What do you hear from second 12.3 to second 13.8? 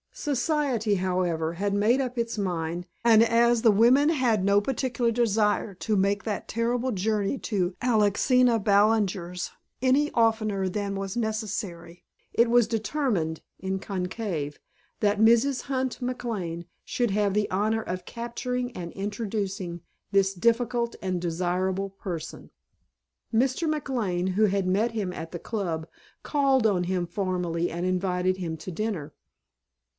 it was determined (in